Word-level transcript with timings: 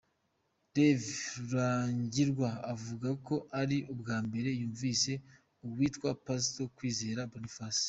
Rev 0.75 1.03
Rurangirwa 1.47 2.49
avuga 2.73 3.09
ko 3.27 3.35
ari 3.61 3.77
ubwa 3.93 4.17
mbere 4.27 4.49
yumvise 4.59 5.11
uwitwa 5.65 6.09
Pastor 6.25 6.67
Kwizera 6.77 7.21
Boniface. 7.33 7.79